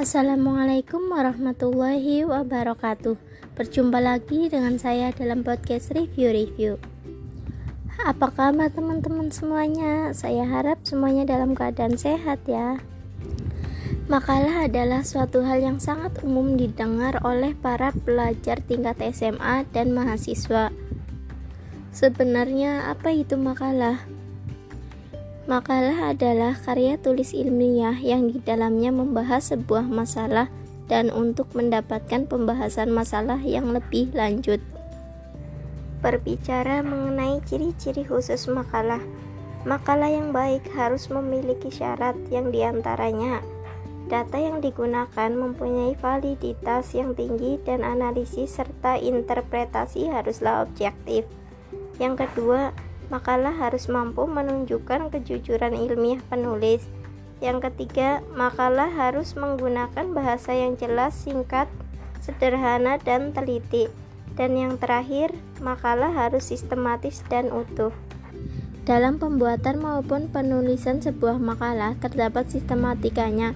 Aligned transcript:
Assalamualaikum 0.00 1.12
warahmatullahi 1.12 2.24
wabarakatuh. 2.24 3.20
Berjumpa 3.52 4.00
lagi 4.00 4.48
dengan 4.48 4.80
saya 4.80 5.12
dalam 5.12 5.44
podcast 5.44 5.92
review-review. 5.92 6.80
Apa 8.08 8.32
kabar 8.32 8.72
teman-teman 8.72 9.28
semuanya? 9.28 10.16
Saya 10.16 10.48
harap 10.48 10.80
semuanya 10.88 11.28
dalam 11.28 11.52
keadaan 11.52 12.00
sehat 12.00 12.40
ya. 12.48 12.80
Makalah 14.08 14.72
adalah 14.72 15.04
suatu 15.04 15.44
hal 15.44 15.60
yang 15.60 15.76
sangat 15.76 16.16
umum 16.24 16.56
didengar 16.56 17.20
oleh 17.20 17.52
para 17.52 17.92
pelajar 17.92 18.56
tingkat 18.64 18.96
SMA 19.12 19.68
dan 19.68 19.92
mahasiswa. 19.92 20.72
Sebenarnya 21.92 22.88
apa 22.88 23.12
itu 23.12 23.36
makalah? 23.36 24.00
Makalah 25.48 26.12
adalah 26.12 26.52
karya 26.52 27.00
tulis 27.00 27.32
ilmiah 27.32 27.96
yang 27.96 28.28
di 28.28 28.40
dalamnya 28.44 28.92
membahas 28.92 29.56
sebuah 29.56 29.88
masalah 29.88 30.52
dan 30.90 31.08
untuk 31.08 31.48
mendapatkan 31.56 32.28
pembahasan 32.28 32.92
masalah 32.92 33.40
yang 33.40 33.72
lebih 33.72 34.12
lanjut. 34.12 34.60
Berbicara 36.04 36.84
mengenai 36.84 37.40
ciri-ciri 37.48 38.04
khusus 38.04 38.48
makalah, 38.52 39.00
makalah 39.64 40.12
yang 40.12 40.32
baik 40.32 40.64
harus 40.76 41.08
memiliki 41.08 41.72
syarat 41.72 42.16
yang 42.28 42.52
di 42.52 42.60
antaranya 42.60 43.40
data 44.10 44.42
yang 44.42 44.58
digunakan 44.58 45.30
mempunyai 45.30 45.94
validitas 45.94 46.98
yang 46.98 47.14
tinggi 47.14 47.62
dan 47.62 47.86
analisis 47.86 48.58
serta 48.58 48.98
interpretasi 48.98 50.10
haruslah 50.10 50.66
objektif. 50.66 51.22
Yang 52.02 52.26
kedua, 52.26 52.74
makalah 53.10 53.52
harus 53.52 53.90
mampu 53.90 54.24
menunjukkan 54.24 55.10
kejujuran 55.10 55.74
ilmiah 55.74 56.22
penulis. 56.30 56.86
Yang 57.42 57.68
ketiga, 57.70 58.22
makalah 58.32 58.88
harus 58.88 59.34
menggunakan 59.34 60.14
bahasa 60.14 60.54
yang 60.54 60.78
jelas, 60.78 61.12
singkat, 61.12 61.66
sederhana, 62.22 62.96
dan 63.02 63.34
teliti. 63.34 63.90
Dan 64.38 64.54
yang 64.56 64.78
terakhir, 64.78 65.34
makalah 65.58 66.14
harus 66.14 66.48
sistematis 66.48 67.26
dan 67.26 67.50
utuh. 67.50 67.92
Dalam 68.86 69.20
pembuatan 69.20 69.82
maupun 69.82 70.32
penulisan 70.32 71.04
sebuah 71.04 71.36
makalah 71.36 71.98
terdapat 72.00 72.48
sistematikanya, 72.48 73.52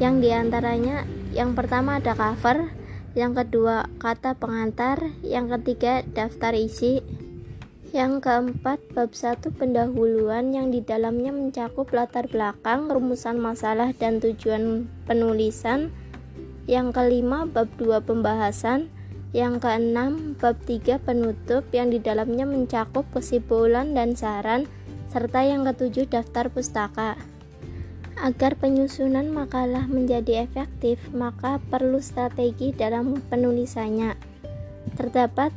yang 0.00 0.18
di 0.24 0.32
antaranya 0.32 1.04
yang 1.36 1.52
pertama 1.52 2.00
ada 2.00 2.16
cover, 2.16 2.72
yang 3.12 3.36
kedua 3.36 3.88
kata 4.00 4.36
pengantar, 4.40 5.12
yang 5.20 5.52
ketiga 5.52 6.00
daftar 6.16 6.56
isi, 6.56 7.04
yang 7.92 8.24
keempat, 8.24 8.80
bab 8.96 9.12
satu 9.12 9.52
pendahuluan 9.52 10.48
yang 10.56 10.72
di 10.72 10.80
dalamnya 10.80 11.28
mencakup 11.28 11.92
latar 11.92 12.24
belakang, 12.24 12.88
rumusan 12.88 13.36
masalah, 13.36 13.92
dan 13.92 14.16
tujuan 14.16 14.88
penulisan. 15.04 15.92
Yang 16.64 16.96
kelima, 16.96 17.44
bab 17.44 17.68
dua 17.76 18.00
pembahasan. 18.00 18.88
Yang 19.36 19.64
keenam, 19.68 20.40
bab 20.40 20.56
tiga 20.64 20.96
penutup 20.96 21.68
yang 21.76 21.92
di 21.92 22.00
dalamnya 22.00 22.48
mencakup 22.48 23.04
kesimpulan 23.12 23.92
dan 23.92 24.16
saran, 24.16 24.64
serta 25.12 25.44
yang 25.44 25.68
ketujuh 25.68 26.08
daftar 26.08 26.48
pustaka. 26.48 27.20
Agar 28.16 28.56
penyusunan 28.56 29.28
makalah 29.28 29.84
menjadi 29.84 30.48
efektif, 30.48 30.96
maka 31.12 31.60
perlu 31.68 32.00
strategi 32.00 32.72
dalam 32.72 33.20
penulisannya. 33.28 34.16
Terdapat 34.96 35.52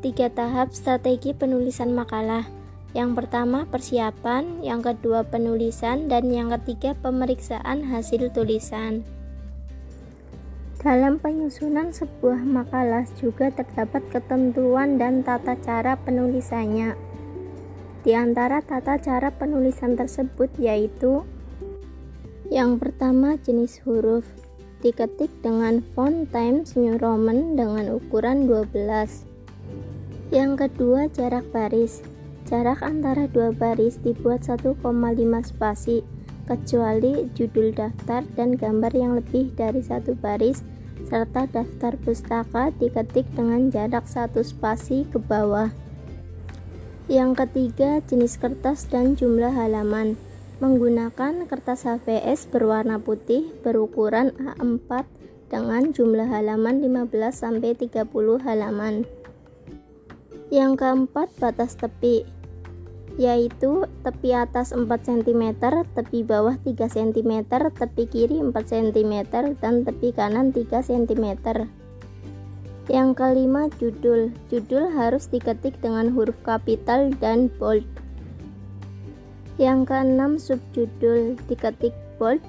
tiga 0.00 0.32
tahap 0.32 0.72
strategi 0.72 1.36
penulisan 1.36 1.92
makalah. 1.92 2.48
Yang 2.90 3.22
pertama 3.22 3.68
persiapan, 3.70 4.66
yang 4.66 4.82
kedua 4.82 5.22
penulisan, 5.22 6.10
dan 6.10 6.26
yang 6.32 6.50
ketiga 6.58 6.98
pemeriksaan 6.98 7.86
hasil 7.86 8.34
tulisan. 8.34 9.06
Dalam 10.80 11.20
penyusunan 11.20 11.92
sebuah 11.92 12.40
makalah 12.40 13.04
juga 13.20 13.52
terdapat 13.52 14.00
ketentuan 14.10 14.96
dan 14.96 15.20
tata 15.20 15.54
cara 15.60 15.94
penulisannya. 16.00 16.96
Di 18.00 18.16
antara 18.16 18.64
tata 18.64 18.96
cara 18.96 19.28
penulisan 19.28 19.92
tersebut 19.92 20.48
yaitu 20.56 21.20
yang 22.48 22.80
pertama 22.80 23.36
jenis 23.36 23.78
huruf 23.84 24.24
diketik 24.80 25.28
dengan 25.44 25.84
font 25.92 26.26
Times 26.32 26.74
New 26.74 26.96
Roman 26.96 27.60
dengan 27.60 28.00
ukuran 28.00 28.48
12 28.48 29.29
yang 30.30 30.54
kedua, 30.54 31.10
jarak 31.10 31.46
baris. 31.50 32.02
Jarak 32.46 32.82
antara 32.82 33.26
dua 33.30 33.54
baris 33.54 33.98
dibuat 34.02 34.46
1,5 34.46 34.78
spasi, 35.42 36.02
kecuali 36.46 37.30
judul 37.34 37.70
daftar 37.70 38.26
dan 38.34 38.58
gambar 38.58 38.90
yang 38.94 39.18
lebih 39.18 39.54
dari 39.54 39.82
satu 39.82 40.18
baris, 40.18 40.62
serta 41.06 41.46
daftar 41.50 41.94
pustaka 41.98 42.74
diketik 42.78 43.26
dengan 43.34 43.70
jarak 43.70 44.06
satu 44.06 44.42
spasi 44.42 45.06
ke 45.10 45.18
bawah. 45.18 45.70
Yang 47.10 47.46
ketiga, 47.46 47.98
jenis 48.06 48.38
kertas 48.38 48.86
dan 48.86 49.18
jumlah 49.18 49.50
halaman. 49.50 50.14
Menggunakan 50.62 51.50
kertas 51.50 51.82
HVS 51.82 52.46
berwarna 52.46 53.02
putih 53.02 53.50
berukuran 53.66 54.30
A4 54.38 55.02
dengan 55.50 55.90
jumlah 55.90 56.30
halaman 56.30 56.78
15-30 56.78 58.06
halaman. 58.46 59.19
Yang 60.50 60.82
keempat, 60.82 61.30
batas 61.38 61.78
tepi, 61.78 62.26
yaitu 63.14 63.86
tepi 64.02 64.34
atas 64.34 64.74
4 64.74 64.82
cm, 64.90 65.62
tepi 65.94 66.26
bawah 66.26 66.58
3 66.66 66.90
cm, 66.90 67.46
tepi 67.46 68.04
kiri 68.10 68.42
4 68.42 68.50
cm, 68.58 69.14
dan 69.62 69.74
tepi 69.86 70.10
kanan 70.10 70.50
3 70.50 70.66
cm. 70.82 71.26
Yang 72.90 73.08
kelima, 73.14 73.70
judul. 73.78 74.34
Judul 74.50 74.90
harus 74.90 75.30
diketik 75.30 75.78
dengan 75.78 76.10
huruf 76.10 76.34
kapital 76.42 77.14
dan 77.22 77.46
bold. 77.62 77.86
Yang 79.62 79.86
keenam, 79.86 80.42
subjudul 80.42 81.38
diketik 81.46 81.94
bold 82.18 82.42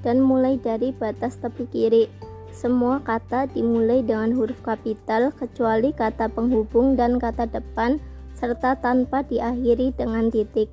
dan 0.00 0.24
mulai 0.24 0.56
dari 0.56 0.96
batas 0.96 1.36
tepi 1.36 1.68
kiri. 1.68 2.08
Semua 2.52 3.00
kata 3.00 3.48
dimulai 3.48 4.04
dengan 4.04 4.36
huruf 4.36 4.60
kapital 4.60 5.32
kecuali 5.32 5.90
kata 5.90 6.28
penghubung 6.28 6.94
dan 7.00 7.16
kata 7.16 7.48
depan 7.48 7.96
serta 8.36 8.76
tanpa 8.76 9.24
diakhiri 9.24 9.96
dengan 9.96 10.28
titik. 10.28 10.68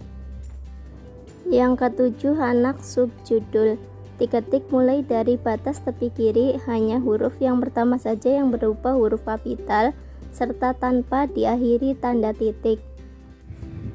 Yang 1.47 1.87
ketujuh, 1.87 2.35
anak 2.35 2.83
subjudul. 2.83 3.79
Diketik 4.19 4.67
mulai 4.67 4.99
dari 4.99 5.39
batas 5.39 5.79
tepi 5.79 6.11
kiri 6.11 6.59
hanya 6.67 6.99
huruf 6.99 7.39
yang 7.39 7.63
pertama 7.63 7.95
saja 7.95 8.35
yang 8.35 8.51
berupa 8.51 8.91
huruf 8.91 9.23
kapital 9.23 9.95
serta 10.35 10.75
tanpa 10.75 11.25
diakhiri 11.31 11.95
tanda 11.95 12.35
titik. 12.35 12.88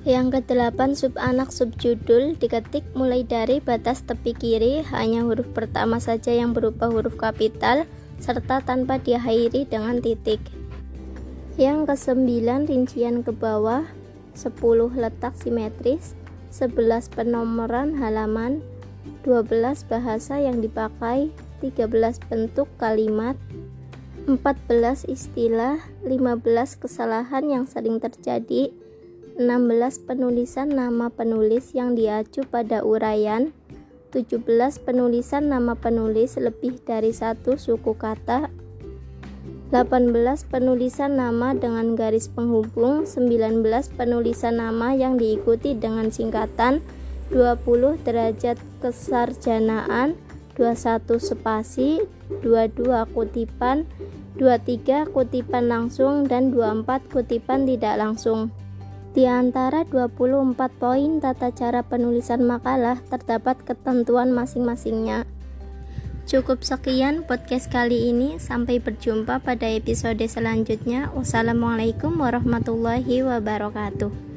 Yang 0.04 0.36
kedelapan 0.36 0.92
sub 0.92 1.16
anak 1.16 1.48
subjudul 1.48 2.36
diketik 2.36 2.84
mulai 2.92 3.24
dari 3.24 3.56
batas 3.64 4.04
tepi 4.04 4.36
kiri 4.36 4.84
hanya 4.92 5.24
huruf 5.24 5.48
pertama 5.56 5.96
saja 5.96 6.28
yang 6.28 6.52
berupa 6.52 6.92
huruf 6.92 7.16
kapital 7.16 7.88
serta 8.20 8.60
tanpa 8.60 9.00
diakhiri 9.00 9.64
dengan 9.64 10.04
titik. 10.04 10.44
Yang 11.56 11.88
kesembilan 11.88 12.68
rincian 12.68 13.24
ke 13.24 13.32
bawah 13.32 13.88
10 14.36 14.52
letak 14.92 15.40
simetris 15.40 16.12
11 16.52 17.08
penomoran 17.08 17.96
halaman 17.96 18.60
12 19.24 19.88
bahasa 19.88 20.36
yang 20.36 20.60
dipakai 20.60 21.32
13 21.64 21.88
bentuk 22.28 22.68
kalimat 22.76 23.40
14 24.28 25.08
istilah 25.08 25.80
15 26.04 26.44
kesalahan 26.76 27.44
yang 27.48 27.64
sering 27.64 28.04
terjadi 28.04 28.83
16 29.34 30.06
penulisan 30.06 30.70
nama 30.70 31.10
penulis 31.10 31.74
yang 31.74 31.98
diacu 31.98 32.46
pada 32.46 32.86
uraian 32.86 33.50
17 34.14 34.46
penulisan 34.86 35.50
nama 35.50 35.74
penulis 35.74 36.38
lebih 36.38 36.78
dari 36.86 37.10
satu 37.10 37.58
suku 37.58 37.98
kata 37.98 38.46
18 39.74 40.14
penulisan 40.46 41.18
nama 41.18 41.50
dengan 41.50 41.98
garis 41.98 42.30
penghubung 42.30 43.10
19 43.10 43.66
penulisan 43.98 44.62
nama 44.62 44.94
yang 44.94 45.18
diikuti 45.18 45.74
dengan 45.74 46.14
singkatan 46.14 46.78
20 47.34 48.06
derajat 48.06 48.54
kesarjanaan 48.78 50.14
21 50.54 51.10
spasi 51.18 52.06
22 52.38 52.86
kutipan 53.10 53.82
23 54.38 55.10
kutipan 55.10 55.66
langsung 55.66 56.22
dan 56.22 56.54
24 56.54 57.10
kutipan 57.10 57.66
tidak 57.66 57.98
langsung 57.98 58.54
di 59.14 59.30
antara 59.30 59.86
24 59.86 60.58
poin 60.74 61.22
tata 61.22 61.54
cara 61.54 61.86
penulisan 61.86 62.42
makalah 62.42 62.98
terdapat 63.06 63.62
ketentuan 63.62 64.34
masing-masingnya. 64.34 65.22
Cukup 66.26 66.66
sekian 66.66 67.22
podcast 67.22 67.70
kali 67.70 68.10
ini, 68.10 68.42
sampai 68.42 68.82
berjumpa 68.82 69.38
pada 69.38 69.70
episode 69.70 70.24
selanjutnya. 70.26 71.14
Wassalamualaikum 71.14 72.16
warahmatullahi 72.18 73.22
wabarakatuh. 73.22 74.33